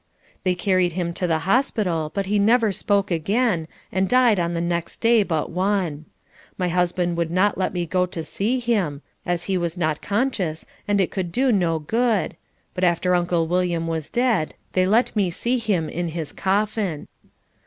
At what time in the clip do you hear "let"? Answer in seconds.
7.55-7.71, 14.87-15.15